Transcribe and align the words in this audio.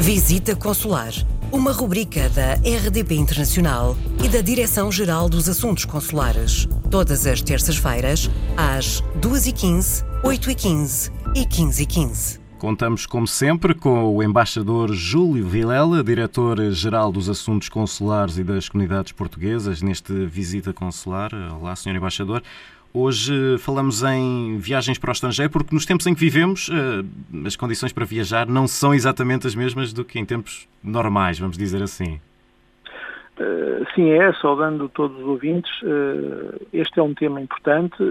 Visita 0.00 0.54
Consular, 0.54 1.12
uma 1.50 1.72
rubrica 1.72 2.28
da 2.28 2.54
RDP 2.54 3.16
Internacional 3.16 3.96
e 4.24 4.28
da 4.28 4.40
Direção-Geral 4.40 5.28
dos 5.28 5.48
Assuntos 5.48 5.84
Consulares. 5.84 6.68
Todas 6.88 7.26
as 7.26 7.42
terças-feiras, 7.42 8.30
às 8.56 9.02
2h15, 9.20 10.04
8h15 10.22 11.12
e 11.34 11.44
15h15. 11.44 12.38
Contamos, 12.58 13.06
como 13.06 13.26
sempre, 13.26 13.74
com 13.74 14.16
o 14.16 14.22
embaixador 14.22 14.92
Júlio 14.92 15.46
Vilela, 15.46 16.02
diretor-geral 16.02 17.12
dos 17.12 17.28
Assuntos 17.28 17.68
Consulares 17.68 18.38
e 18.38 18.44
das 18.44 18.68
Comunidades 18.68 19.12
Portuguesas, 19.12 19.82
neste 19.82 20.12
Visita 20.26 20.72
Consular. 20.72 21.30
Olá, 21.60 21.74
senhor 21.76 21.96
embaixador. 21.96 22.42
Hoje 22.92 23.58
falamos 23.58 24.02
em 24.02 24.56
viagens 24.58 24.98
para 24.98 25.10
o 25.10 25.12
estrangeiro, 25.12 25.52
porque 25.52 25.74
nos 25.74 25.84
tempos 25.84 26.06
em 26.06 26.14
que 26.14 26.20
vivemos, 26.20 26.70
eh, 26.70 27.46
as 27.46 27.54
condições 27.54 27.92
para 27.92 28.04
viajar 28.06 28.46
não 28.46 28.66
são 28.66 28.94
exatamente 28.94 29.46
as 29.46 29.54
mesmas 29.54 29.92
do 29.92 30.04
que 30.04 30.18
em 30.18 30.24
tempos 30.24 30.66
normais, 30.82 31.38
vamos 31.38 31.58
dizer 31.58 31.82
assim. 31.82 32.18
Uh, 33.38 33.86
sim, 33.94 34.10
é, 34.10 34.32
saudando 34.32 34.88
todos 34.88 35.16
os 35.18 35.24
ouvintes. 35.24 35.70
Uh, 35.82 36.66
este 36.72 36.98
é 36.98 37.02
um 37.02 37.14
tema 37.14 37.40
importante. 37.40 38.02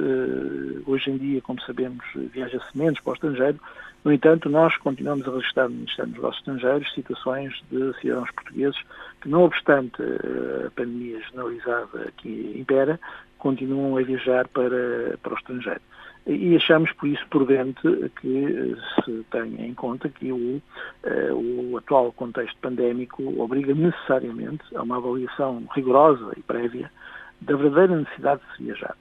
Hoje 0.86 1.10
em 1.10 1.18
dia, 1.18 1.42
como 1.42 1.60
sabemos, 1.62 2.06
viaja-se 2.16 2.78
menos 2.78 3.00
para 3.00 3.12
o 3.12 3.14
estrangeiro. 3.16 3.60
No 4.06 4.14
entanto, 4.14 4.48
nós 4.48 4.78
continuamos 4.78 5.28
a 5.28 5.32
registrar 5.32 5.68
no 5.68 5.76
Ministério 5.76 6.12
dos 6.12 6.22
Negócios 6.22 6.48
Estrangeiros 6.48 6.94
situações 6.94 7.54
de 7.70 7.94
cidadãos 8.00 8.32
portugueses 8.32 8.80
que, 9.20 9.28
não 9.28 9.42
obstante 9.44 10.02
a 10.66 10.72
pandemia 10.72 11.20
generalizada 11.24 12.14
que 12.16 12.56
impera, 12.58 12.98
continuam 13.48 13.96
a 13.96 14.02
viajar 14.02 14.46
para, 14.50 15.18
para 15.24 15.34
o 15.34 15.38
estrangeiro. 15.38 15.80
E 16.26 16.54
achamos 16.58 16.92
por 16.92 17.08
isso 17.08 17.26
prudente 17.30 17.82
que 18.20 18.76
se 19.06 19.26
tenha 19.32 19.66
em 19.66 19.74
conta 19.74 20.10
que 20.10 20.30
o, 20.30 20.62
eh, 21.04 21.32
o 21.32 21.78
atual 21.78 22.12
contexto 22.12 22.58
pandémico 22.60 23.24
obriga 23.42 23.74
necessariamente 23.74 24.66
a 24.76 24.82
uma 24.82 24.98
avaliação 24.98 25.64
rigorosa 25.74 26.34
e 26.36 26.42
prévia 26.42 26.92
da 27.40 27.56
verdadeira 27.56 27.96
necessidade 27.96 28.42
de 28.42 28.58
se 28.58 28.64
viajar. 28.64 28.96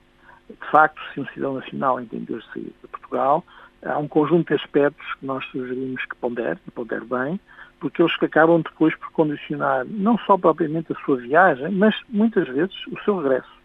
De 0.49 0.71
facto, 0.71 1.03
se 1.13 1.21
um 1.21 1.27
cidadão 1.27 1.55
nacional 1.55 2.01
entender 2.01 2.41
sair 2.55 2.73
de 2.81 2.89
Portugal, 2.89 3.45
há 3.85 3.99
um 3.99 4.07
conjunto 4.07 4.55
de 4.55 4.63
aspectos 4.63 5.07
que 5.15 5.27
nós 5.27 5.45
sugerimos 5.47 6.05
que 6.05 6.15
pondere, 6.15 6.61
e 6.69 6.71
pondere 6.71 7.05
bem, 7.05 7.41
porque 7.81 8.01
eles 8.01 8.17
que 8.17 8.27
acabam 8.27 8.63
depois 8.63 8.95
por 8.95 9.11
condicionar 9.11 9.85
não 9.85 10.17
só 10.19 10.39
propriamente 10.39 10.93
a 10.93 11.05
sua 11.05 11.17
viagem, 11.17 11.73
mas 11.73 11.97
muitas 12.09 12.47
vezes 12.47 12.77
o 12.87 13.01
seu 13.05 13.19
regresso. 13.19 13.57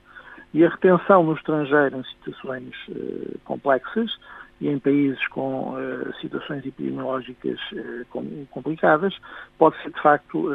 E 0.54 0.66
a 0.66 0.70
retenção 0.70 1.24
no 1.24 1.34
estrangeiro 1.34 1.98
em 1.98 2.04
situações 2.04 2.76
uh, 2.90 3.40
complexas 3.46 4.18
e 4.60 4.68
em 4.68 4.78
países 4.78 5.26
com 5.28 5.74
uh, 5.74 6.14
situações 6.20 6.66
epidemiológicas 6.66 7.60
uh, 7.72 8.46
complicadas 8.50 9.18
pode 9.58 9.82
ser, 9.82 9.92
de 9.92 10.02
facto, 10.02 10.50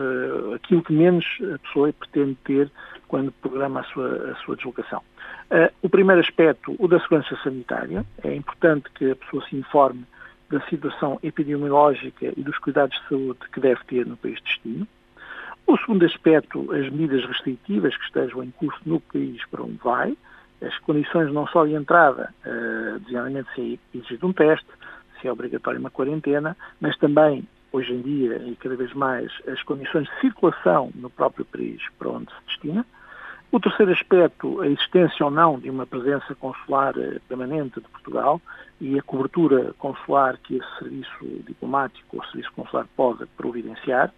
aquilo 0.54 0.82
que 0.82 0.92
menos 0.92 1.24
a 1.54 1.58
pessoa 1.58 1.92
pretende 1.92 2.36
ter 2.44 2.70
quando 3.08 3.32
programa 3.32 3.80
a 3.80 3.84
sua, 3.84 4.32
a 4.32 4.34
sua 4.36 4.56
deslocação. 4.56 5.00
o 5.82 5.88
primeiro 5.88 6.20
aspecto, 6.20 6.74
o 6.78 6.88
da 6.88 7.00
segurança 7.00 7.36
sanitária. 7.42 8.04
É 8.22 8.34
importante 8.34 8.90
que 8.94 9.12
a 9.12 9.16
pessoa 9.16 9.44
se 9.48 9.56
informe 9.56 10.04
da 10.50 10.60
situação 10.68 11.18
epidemiológica 11.22 12.32
e 12.36 12.42
dos 12.42 12.58
cuidados 12.58 12.96
de 13.00 13.08
saúde 13.08 13.40
que 13.52 13.60
deve 13.60 13.82
ter 13.84 14.06
no 14.06 14.16
país 14.16 14.36
de 14.36 14.42
destino. 14.42 14.88
O 15.66 15.76
segundo 15.78 16.04
aspecto, 16.04 16.72
as 16.72 16.88
medidas 16.90 17.24
restritivas 17.24 17.96
que 17.96 18.04
estejam 18.04 18.42
em 18.44 18.50
curso 18.52 18.80
no 18.86 19.00
país 19.00 19.44
para 19.50 19.62
onde 19.62 19.78
vai, 19.78 20.16
as 20.62 20.78
condições 20.78 21.32
não 21.32 21.46
só 21.48 21.66
de 21.66 21.74
entrada, 21.74 22.32
uh, 22.46 22.98
designadamente 23.00 23.48
se 23.54 23.80
é 23.94 23.98
exigido 23.98 24.28
um 24.28 24.32
teste, 24.32 24.66
se 25.20 25.28
é 25.28 25.32
obrigatória 25.32 25.80
uma 25.80 25.90
quarentena, 25.90 26.56
mas 26.80 26.96
também, 26.98 27.44
hoje 27.72 27.92
em 27.92 28.00
dia 28.00 28.36
e 28.46 28.54
cada 28.56 28.76
vez 28.76 28.92
mais, 28.94 29.32
as 29.48 29.62
condições 29.64 30.08
de 30.08 30.20
circulação 30.20 30.90
no 30.94 31.10
próprio 31.10 31.44
país 31.44 31.82
para 31.98 32.10
onde 32.10 32.26
se 32.32 32.46
destina. 32.46 32.86
O 33.50 33.60
terceiro 33.60 33.92
aspecto, 33.92 34.60
a 34.60 34.66
existência 34.66 35.24
ou 35.24 35.30
não 35.30 35.58
de 35.58 35.70
uma 35.70 35.86
presença 35.86 36.34
consular 36.34 36.94
eh, 36.98 37.20
permanente 37.28 37.80
de 37.80 37.88
Portugal 37.88 38.40
e 38.80 38.98
a 38.98 39.02
cobertura 39.02 39.72
consular 39.78 40.36
que 40.38 40.56
esse 40.56 40.78
serviço 40.78 41.24
diplomático 41.46 42.16
ou 42.16 42.24
serviço 42.24 42.52
consular 42.52 42.86
pode 42.96 43.24
providenciar. 43.36 44.12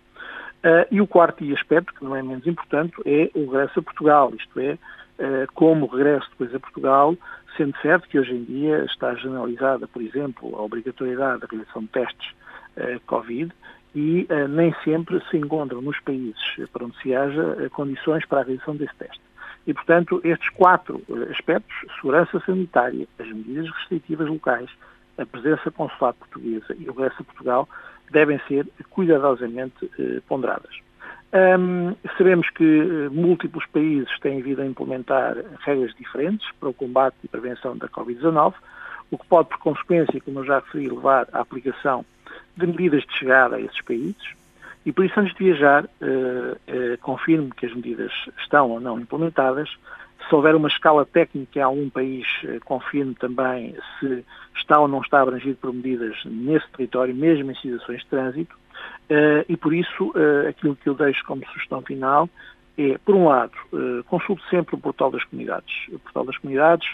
Uh, 0.59 0.83
e 0.91 1.01
o 1.01 1.07
quarto 1.07 1.45
aspecto, 1.55 1.95
que 1.95 2.05
não 2.05 2.17
é 2.17 2.23
menos 2.23 2.45
importante, 2.47 2.95
é 3.05 3.31
o 3.35 3.51
regresso 3.51 3.79
a 3.79 3.83
Portugal, 3.83 4.33
isto 4.35 4.59
é, 4.59 4.73
uh, 4.73 5.53
como 5.55 5.87
regresso 5.87 6.29
depois 6.31 6.53
a 6.53 6.59
Portugal, 6.59 7.17
sendo 7.57 7.77
certo 7.81 8.09
que 8.09 8.19
hoje 8.19 8.35
em 8.35 8.43
dia 8.43 8.85
está 8.85 9.15
generalizada, 9.15 9.87
por 9.87 10.03
exemplo, 10.03 10.57
a 10.57 10.63
obrigatoriedade 10.63 11.41
da 11.41 11.47
realização 11.49 11.83
de 11.83 11.89
testes 11.89 12.31
uh, 12.77 13.01
Covid 13.07 13.53
e 13.95 14.29
nem 14.51 14.73
sempre 14.85 15.19
se 15.29 15.37
encontram 15.39 15.81
nos 15.81 15.99
países 16.01 16.39
para 16.73 16.85
onde 16.85 16.97
se 17.01 17.13
haja 17.15 17.71
condições 17.71 18.25
para 18.27 18.43
a 18.43 18.45
realização 18.45 18.77
desse 18.77 18.95
teste. 18.95 19.21
E, 19.67 19.73
portanto, 19.73 20.21
estes 20.23 20.51
quatro 20.51 21.03
aspectos, 21.31 21.75
segurança 21.97 22.39
sanitária, 22.41 23.09
as 23.19 23.27
medidas 23.27 23.69
restritivas 23.71 24.29
locais, 24.29 24.71
a 25.19 25.27
presença 25.27 25.71
consular 25.71 26.15
portuguesa 26.15 26.75
e 26.79 26.89
o 26.89 26.93
regresso 26.93 27.23
a 27.23 27.25
Portugal, 27.25 27.69
devem 28.11 28.41
ser 28.49 28.67
cuidadosamente 28.91 29.91
eh, 29.99 30.21
ponderadas. 30.27 30.81
Um, 31.31 31.95
sabemos 32.17 32.49
que 32.51 32.65
eh, 32.65 33.09
múltiplos 33.11 33.67
países 33.67 34.09
têm 34.21 34.41
vindo 34.41 34.63
a 34.63 34.67
implementar 34.67 35.37
regras 35.61 35.95
diferentes 35.95 36.49
para 36.59 36.71
o 36.71 36.75
combate 36.75 37.17
e 37.23 37.29
prevenção 37.29 37.77
da 37.77 37.87
Covid-19, 37.89 38.55
o 39.11 39.19
que 39.19 39.27
pode, 39.27 39.49
por 39.51 39.59
consequência, 39.59 40.21
como 40.23 40.41
eu 40.41 40.45
já 40.45 40.61
referi, 40.61 40.89
levar 40.89 41.29
à 41.33 41.41
aplicação 41.41 42.05
de 42.57 42.67
medidas 42.67 43.03
de 43.05 43.19
chegada 43.19 43.57
a 43.57 43.61
esses 43.61 43.81
países. 43.83 44.39
E 44.87 44.93
por 44.93 45.05
isso, 45.05 45.21
antes 45.21 45.35
de 45.35 45.45
viajar, 45.45 45.85
uh, 45.85 45.89
uh, 45.89 46.99
confirmo 47.03 47.55
que 47.55 47.67
as 47.67 47.75
medidas 47.75 48.13
estão 48.39 48.71
ou 48.71 48.81
não 48.81 48.99
implementadas, 48.99 49.69
se 50.29 50.35
houver 50.35 50.55
uma 50.55 50.69
escala 50.69 51.07
técnica 51.07 51.59
em 51.59 51.63
algum 51.63 51.89
país, 51.89 52.27
eh, 52.45 52.59
confirme 52.65 53.15
também 53.15 53.75
se 53.99 54.25
está 54.55 54.79
ou 54.79 54.87
não 54.87 55.01
está 55.01 55.23
abrangido 55.23 55.57
por 55.57 55.73
medidas 55.73 56.17
nesse 56.25 56.69
território, 56.71 57.15
mesmo 57.15 57.51
em 57.51 57.55
situações 57.55 58.01
de 58.01 58.07
trânsito. 58.07 58.55
Eh, 59.09 59.45
e 59.49 59.57
por 59.57 59.73
isso, 59.73 60.13
eh, 60.15 60.49
aquilo 60.49 60.77
que 60.77 60.89
eu 60.89 60.95
deixo 60.95 61.25
como 61.25 61.47
sugestão 61.47 61.81
final 61.83 62.29
é, 62.77 62.97
por 62.99 63.17
um 63.17 63.27
lado, 63.27 63.51
consulte 64.07 64.49
sempre 64.49 64.77
o 64.77 64.79
portal 64.79 65.11
das 65.11 65.25
comunidades. 65.25 65.75
O 65.89 65.99
portal 65.99 66.25
das 66.25 66.39
comunidades 66.39 66.89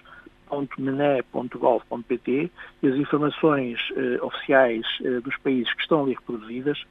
.mené.gov.pt 0.78 2.50
e 2.82 2.88
as 2.88 2.94
informações 2.94 3.78
oficiais 4.22 4.86
dos 5.22 5.36
países 5.38 5.70
que 5.74 5.82
estão 5.82 6.02
ali 6.02 6.14
reproduzidas 6.14 6.82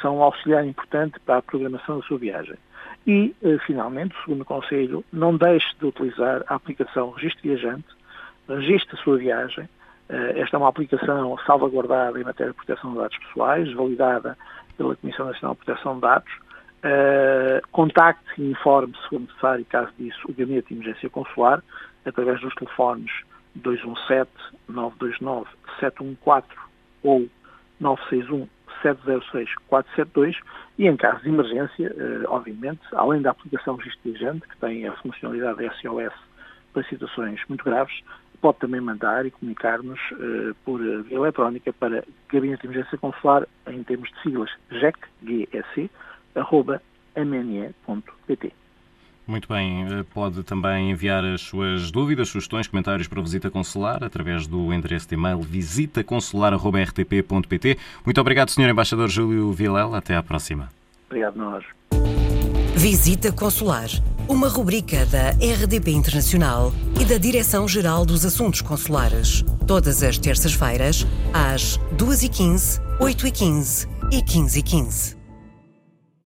são 0.00 0.18
um 0.18 0.22
auxiliar 0.22 0.64
importante 0.66 1.18
para 1.20 1.38
a 1.38 1.42
programação 1.42 1.98
da 1.98 2.06
sua 2.06 2.18
viagem. 2.18 2.56
E, 3.06 3.34
eh, 3.42 3.58
finalmente, 3.66 4.14
o 4.16 4.20
segundo 4.24 4.44
conselho, 4.44 5.04
não 5.12 5.36
deixe 5.36 5.66
de 5.78 5.86
utilizar 5.86 6.42
a 6.46 6.54
aplicação 6.54 7.10
Registro 7.10 7.42
Viajante, 7.42 7.88
registre 8.48 8.98
a 8.98 9.02
sua 9.02 9.16
viagem. 9.16 9.68
Eh, 10.08 10.40
esta 10.40 10.56
é 10.56 10.58
uma 10.58 10.68
aplicação 10.68 11.38
salvaguardada 11.46 12.20
em 12.20 12.24
matéria 12.24 12.52
de 12.52 12.56
proteção 12.56 12.92
de 12.92 12.98
dados 12.98 13.18
pessoais, 13.18 13.72
validada 13.72 14.36
pela 14.76 14.96
Comissão 14.96 15.26
Nacional 15.26 15.54
de 15.54 15.64
Proteção 15.64 15.94
de 15.96 16.00
Dados. 16.00 16.32
Uh, 16.82 17.60
contacte 17.72 18.40
e 18.40 18.50
informe, 18.52 18.94
se 18.96 19.08
for 19.10 19.20
necessário, 19.20 19.66
caso 19.66 19.92
disso, 19.98 20.18
o 20.26 20.32
Gabinete 20.32 20.68
de 20.68 20.74
Emergência 20.80 21.10
Consular, 21.10 21.62
através 22.06 22.40
dos 22.40 22.54
telefones 22.54 23.12
217-929-714 24.70 26.44
ou 27.02 27.28
961 27.78 28.48
706-472 28.82 30.36
e 30.78 30.86
em 30.86 30.96
caso 30.96 31.22
de 31.22 31.28
emergência, 31.28 31.94
eh, 31.96 32.24
obviamente, 32.26 32.80
além 32.92 33.22
da 33.22 33.30
aplicação 33.30 33.76
Viajante, 33.76 34.46
que 34.48 34.56
tem 34.58 34.86
a 34.86 34.92
funcionalidade 34.96 35.64
SOS 35.80 36.12
para 36.72 36.82
situações 36.84 37.40
muito 37.48 37.64
graves, 37.64 38.00
pode 38.40 38.58
também 38.58 38.80
mandar 38.80 39.26
e 39.26 39.30
comunicar-nos 39.30 40.00
eh, 40.12 40.54
por 40.64 40.80
via 41.02 41.16
eletrónica 41.16 41.72
para 41.72 42.04
Gabinete 42.28 42.62
de 42.62 42.68
Emergência 42.68 42.98
Consular, 42.98 43.46
em 43.66 43.82
termos 43.82 44.10
de 44.10 44.22
siglas 44.22 44.50
GEC, 44.70 44.98
GEC, 45.22 45.90
arroba 46.34 46.80
mne.pt. 47.14 48.52
Muito 49.30 49.48
bem, 49.48 49.84
eh, 49.84 50.04
pode 50.12 50.42
também 50.42 50.90
enviar 50.90 51.24
as 51.24 51.42
suas 51.42 51.92
dúvidas, 51.92 52.28
sugestões, 52.28 52.66
comentários 52.66 53.06
para 53.06 53.20
a 53.20 53.22
Visita 53.22 53.48
Consular 53.48 54.02
através 54.02 54.48
do 54.48 54.74
endereço 54.74 55.08
de 55.08 55.14
e-mail 55.14 55.40
visitaconsular.rtp.pt. 55.40 57.78
Muito 58.04 58.20
obrigado, 58.20 58.50
Sr. 58.50 58.70
Embaixador 58.70 59.08
Júlio 59.08 59.52
Vilela. 59.52 59.98
Até 59.98 60.16
à 60.16 60.22
próxima. 60.22 60.68
Obrigado, 61.06 61.36
nós. 61.36 61.64
Visita 62.74 63.30
Consular, 63.30 63.88
uma 64.26 64.48
rubrica 64.48 65.06
da 65.06 65.30
RDP 65.30 65.92
Internacional 65.92 66.72
e 67.00 67.04
da 67.04 67.16
Direção-Geral 67.16 68.04
dos 68.04 68.24
Assuntos 68.24 68.62
Consulares. 68.62 69.44
Todas 69.64 70.02
as 70.02 70.18
terças-feiras, 70.18 71.06
às 71.32 71.78
2h15, 71.96 72.80
8h15 72.98 73.86
e 74.10 74.20
15h15. 74.22 75.19